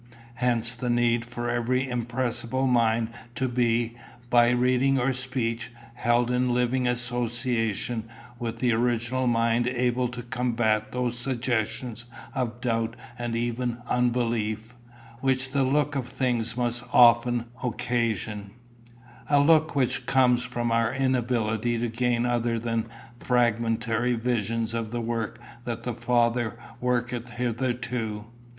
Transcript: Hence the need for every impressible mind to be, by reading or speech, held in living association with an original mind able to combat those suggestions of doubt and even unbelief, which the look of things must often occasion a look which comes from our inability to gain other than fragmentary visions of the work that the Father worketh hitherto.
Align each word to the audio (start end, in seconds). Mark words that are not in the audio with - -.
Hence 0.37 0.75
the 0.75 0.89
need 0.89 1.23
for 1.25 1.47
every 1.47 1.87
impressible 1.87 2.65
mind 2.65 3.09
to 3.35 3.47
be, 3.47 3.93
by 4.31 4.49
reading 4.49 4.99
or 4.99 5.13
speech, 5.13 5.71
held 5.93 6.31
in 6.31 6.55
living 6.55 6.87
association 6.87 8.05
with 8.39 8.63
an 8.63 8.71
original 8.71 9.27
mind 9.27 9.67
able 9.67 10.07
to 10.07 10.23
combat 10.23 10.91
those 10.91 11.19
suggestions 11.19 12.05
of 12.33 12.59
doubt 12.61 12.95
and 13.19 13.35
even 13.35 13.77
unbelief, 13.87 14.73
which 15.19 15.51
the 15.51 15.61
look 15.61 15.95
of 15.95 16.07
things 16.07 16.57
must 16.57 16.83
often 16.91 17.45
occasion 17.63 18.49
a 19.29 19.39
look 19.39 19.75
which 19.75 20.07
comes 20.07 20.41
from 20.41 20.71
our 20.71 20.91
inability 20.91 21.77
to 21.77 21.89
gain 21.89 22.25
other 22.25 22.57
than 22.57 22.87
fragmentary 23.19 24.15
visions 24.15 24.73
of 24.73 24.89
the 24.89 24.99
work 25.01 25.39
that 25.65 25.83
the 25.83 25.93
Father 25.93 26.57
worketh 26.79 27.29
hitherto. 27.29 28.25